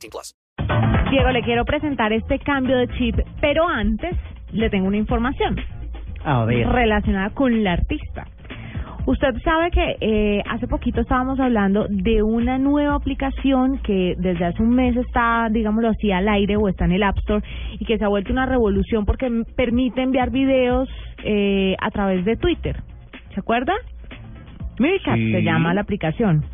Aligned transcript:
18 0.00 0.10
plus. 0.10 0.34
Diego, 1.10 1.30
le 1.30 1.42
quiero 1.42 1.64
presentar 1.64 2.12
este 2.12 2.38
cambio 2.38 2.76
de 2.78 2.88
chip, 2.96 3.16
pero 3.40 3.66
antes 3.68 4.16
le 4.52 4.70
tengo 4.70 4.86
una 4.86 4.96
información 4.96 5.56
A 6.24 6.44
ver. 6.44 6.68
relacionada 6.68 7.30
con 7.30 7.64
la 7.64 7.72
artista. 7.72 8.26
Usted 9.06 9.34
sabe 9.42 9.70
que 9.70 9.96
eh, 10.00 10.42
hace 10.48 10.68
poquito 10.68 11.00
estábamos 11.00 11.40
hablando 11.40 11.86
de 11.88 12.22
una 12.22 12.58
nueva 12.58 12.94
aplicación 12.94 13.78
que 13.78 14.14
desde 14.18 14.44
hace 14.44 14.62
un 14.62 14.70
mes 14.70 14.94
está, 14.96 15.48
digámoslo 15.50 15.88
así, 15.88 16.12
al 16.12 16.28
aire 16.28 16.56
o 16.56 16.68
está 16.68 16.84
en 16.84 16.92
el 16.92 17.02
App 17.02 17.16
Store 17.18 17.42
y 17.78 17.84
que 17.86 17.96
se 17.98 18.04
ha 18.04 18.08
vuelto 18.08 18.30
una 18.32 18.46
revolución 18.46 19.06
porque 19.06 19.28
permite 19.56 20.02
enviar 20.02 20.30
videos 20.30 20.88
eh, 21.24 21.74
a 21.80 21.90
través 21.90 22.24
de 22.26 22.36
Twitter. 22.36 22.82
¿Se 23.34 23.40
acuerda? 23.40 23.72
Meerkat 24.78 25.16
Sí. 25.16 25.32
se 25.32 25.42
llama 25.42 25.74
la 25.74 25.80
aplicación. 25.80 26.44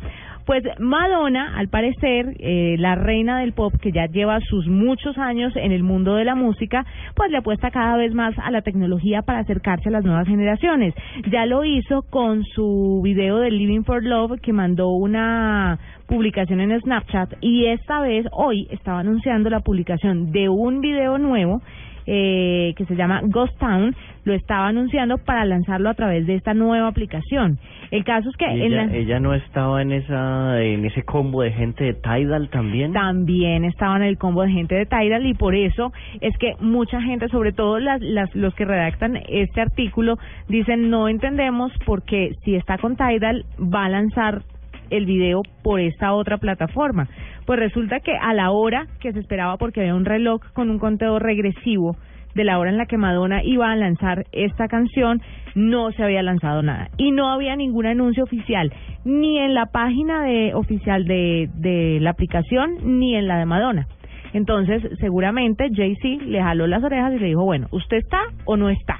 Pues 0.47 0.63
Madonna, 0.79 1.57
al 1.57 1.67
parecer, 1.67 2.37
eh, 2.39 2.77
la 2.79 2.95
reina 2.95 3.39
del 3.39 3.51
pop 3.51 3.73
que 3.81 3.91
ya 3.91 4.05
lleva 4.05 4.39
sus 4.39 4.65
muchos 4.65 5.17
años 5.17 5.53
en 5.57 5.73
el 5.73 5.83
mundo 5.83 6.15
de 6.15 6.23
la 6.23 6.35
música, 6.35 6.85
pues 7.15 7.29
le 7.31 7.39
apuesta 7.39 7.69
cada 7.69 7.97
vez 7.97 8.13
más 8.13 8.33
a 8.39 8.49
la 8.49 8.61
tecnología 8.61 9.23
para 9.23 9.39
acercarse 9.39 9.89
a 9.89 9.91
las 9.91 10.05
nuevas 10.05 10.25
generaciones. 10.25 10.93
Ya 11.29 11.45
lo 11.45 11.65
hizo 11.65 12.03
con 12.03 12.45
su 12.45 13.01
video 13.03 13.39
de 13.39 13.51
Living 13.51 13.83
for 13.83 14.01
Love 14.01 14.39
que 14.41 14.53
mandó 14.53 14.87
una 14.87 15.79
publicación 16.07 16.61
en 16.61 16.79
Snapchat 16.79 17.33
y 17.41 17.65
esta 17.65 17.99
vez 17.99 18.25
hoy 18.31 18.69
estaba 18.71 18.99
anunciando 18.99 19.49
la 19.49 19.59
publicación 19.59 20.31
de 20.31 20.47
un 20.47 20.79
video 20.79 21.17
nuevo 21.17 21.61
eh, 22.07 22.73
que 22.77 22.85
se 22.85 22.95
llama 22.95 23.21
Ghost 23.25 23.57
Town, 23.59 23.93
lo 24.23 24.33
estaba 24.33 24.67
anunciando 24.69 25.17
para 25.19 25.45
lanzarlo 25.45 25.89
a 25.89 25.93
través 25.93 26.25
de 26.25 26.35
esta 26.35 26.53
nueva 26.53 26.87
aplicación. 26.87 27.59
El 27.91 28.03
caso 28.03 28.29
es 28.29 28.35
que 28.37 28.45
en 28.45 28.61
Ella, 28.73 28.85
la- 28.85 28.95
ella 28.95 29.19
no 29.19 29.33
estaba 29.33 29.81
en 29.81 29.91
esa 29.91 30.61
en 30.61 30.83
ese 30.85 31.03
combo 31.03 31.41
de 31.43 31.51
gente 31.51 31.83
de 31.83 31.93
Tidal 31.93 32.49
también. 32.49 32.91
también 32.93 33.63
estaban 33.65 34.01
en 34.01 34.07
el 34.09 34.17
combo 34.17 34.41
de 34.43 34.51
gente 34.51 34.75
de 34.75 34.85
Tidal 34.85 35.25
y 35.25 35.33
por 35.33 35.53
eso 35.55 35.91
es 36.21 36.37
que 36.37 36.53
mucha 36.59 37.01
gente, 37.01 37.27
sobre 37.29 37.51
todo 37.53 37.79
las, 37.79 38.01
las, 38.01 38.33
los 38.35 38.53
que 38.55 38.65
redactan 38.65 39.17
este 39.29 39.61
artículo, 39.61 40.17
dicen 40.49 40.89
no 40.89 41.07
entendemos 41.09 41.71
porque 41.85 42.31
si 42.43 42.55
está 42.55 42.77
con 42.77 42.95
Tidal 42.95 43.45
va 43.61 43.85
a 43.85 43.89
lanzar 43.89 44.41
el 44.89 45.05
video 45.05 45.41
por 45.63 45.79
esta 45.81 46.13
otra 46.13 46.37
plataforma. 46.37 47.07
Pues 47.47 47.61
resulta 47.61 48.01
que 48.01 48.11
a 48.11 48.33
la 48.33 48.51
hora 48.51 48.87
que 48.99 49.13
se 49.13 49.19
esperaba 49.19 49.55
porque 49.55 49.79
había 49.79 49.95
un 49.95 50.03
reloj 50.03 50.41
con 50.51 50.69
un 50.69 50.79
conteo 50.79 51.17
regresivo 51.17 51.95
de 52.35 52.43
la 52.43 52.59
hora 52.59 52.71
en 52.71 52.77
la 52.77 52.87
que 52.87 52.97
Madonna 52.97 53.41
iba 53.41 53.71
a 53.71 53.75
lanzar 53.77 54.25
esta 54.33 54.67
canción, 54.67 55.21
no 55.55 55.93
se 55.93 56.03
había 56.03 56.21
lanzado 56.23 56.61
nada. 56.61 56.89
Y 56.97 57.11
no 57.11 57.29
había 57.29 57.55
ningún 57.55 57.85
anuncio 57.85 58.25
oficial, 58.25 58.73
ni 59.05 59.39
en 59.39 59.53
la 59.53 59.67
página 59.67 60.23
de, 60.23 60.53
oficial 60.55 61.05
de, 61.05 61.49
de 61.55 61.99
la 62.01 62.09
aplicación, 62.09 62.99
ni 62.99 63.15
en 63.15 63.29
la 63.29 63.39
de 63.39 63.45
Madonna. 63.45 63.87
Entonces, 64.33 64.83
seguramente 64.99 65.69
Jay-Z 65.73 66.25
le 66.25 66.43
jaló 66.43 66.67
las 66.67 66.83
orejas 66.83 67.13
y 67.13 67.19
le 67.19 67.27
dijo, 67.27 67.45
bueno, 67.45 67.67
¿usted 67.71 67.95
está 67.95 68.19
o 68.43 68.57
no 68.57 68.69
está? 68.69 68.99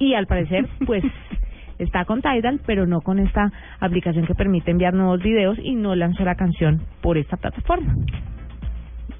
Y 0.00 0.14
al 0.14 0.26
parecer, 0.26 0.66
pues, 0.86 1.04
está 1.82 2.04
con 2.04 2.22
Tidal, 2.22 2.60
pero 2.66 2.86
no 2.86 3.00
con 3.00 3.18
esta 3.18 3.50
aplicación 3.80 4.26
que 4.26 4.34
permite 4.34 4.70
enviar 4.70 4.94
nuevos 4.94 5.22
videos 5.22 5.58
y 5.62 5.74
no 5.74 5.94
lanzó 5.94 6.24
la 6.24 6.34
canción 6.36 6.80
por 7.00 7.18
esta 7.18 7.36
plataforma. 7.36 7.94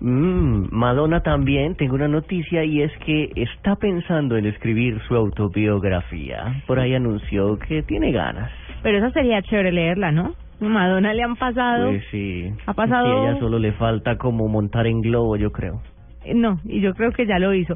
Mm, 0.01 0.69
Madonna 0.71 1.21
también, 1.21 1.75
tengo 1.75 1.95
una 1.95 2.09
noticia 2.09 2.65
y 2.65 2.81
es 2.83 2.93
que 3.05 3.31
está 3.37 3.77
pensando 3.77 4.37
en 4.37 4.47
escribir 4.47 4.99
su 5.07 5.15
autobiografía. 5.15 6.63
Por 6.67 6.79
ahí 6.79 6.95
anunció 6.95 7.59
que 7.59 7.83
tiene 7.83 8.11
ganas. 8.13 8.51
Pero 8.83 8.99
esa 8.99 9.11
sería 9.11 9.43
chévere 9.43 9.73
leerla, 9.73 10.11
¿no? 10.11 10.35
Madonna 10.61 11.13
le 11.13 11.23
han 11.23 11.37
pasado... 11.37 11.89
Pues 11.91 12.05
sí. 12.11 12.51
Ha 12.67 12.73
pasado- 12.73 13.05
Sí, 13.23 13.27
a 13.27 13.31
ella 13.31 13.41
solo 13.41 13.59
le 13.59 13.73
falta 13.73 14.17
como 14.17 14.49
montar 14.49 14.87
en 14.87 15.01
globo, 15.03 15.37
yo 15.37 15.53
creo. 15.53 15.83
Eh, 16.25 16.35
No, 16.35 16.61
y 16.65 16.81
yo 16.81 16.95
creo 16.95 17.13
que 17.13 17.27
ya 17.27 17.39
lo 17.39 17.53
hizo. 17.55 17.75